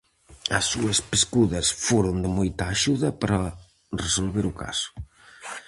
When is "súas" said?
0.71-0.97